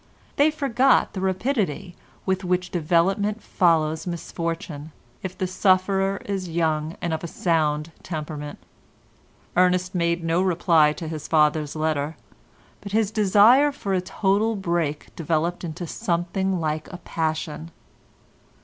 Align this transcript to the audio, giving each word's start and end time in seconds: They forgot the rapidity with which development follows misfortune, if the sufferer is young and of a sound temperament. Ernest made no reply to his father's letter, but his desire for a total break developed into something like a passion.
They 0.35 0.49
forgot 0.49 1.13
the 1.13 1.21
rapidity 1.21 1.95
with 2.25 2.43
which 2.43 2.71
development 2.71 3.39
follows 3.43 4.07
misfortune, 4.07 4.91
if 5.21 5.37
the 5.37 5.45
sufferer 5.45 6.19
is 6.25 6.49
young 6.49 6.97
and 7.03 7.13
of 7.13 7.23
a 7.23 7.27
sound 7.27 7.91
temperament. 8.01 8.57
Ernest 9.55 9.93
made 9.93 10.23
no 10.23 10.41
reply 10.41 10.91
to 10.93 11.07
his 11.07 11.27
father's 11.27 11.75
letter, 11.75 12.17
but 12.81 12.93
his 12.93 13.11
desire 13.11 13.71
for 13.71 13.93
a 13.93 14.01
total 14.01 14.55
break 14.55 15.15
developed 15.15 15.63
into 15.63 15.85
something 15.85 16.59
like 16.59 16.91
a 16.91 16.97
passion. 16.97 17.69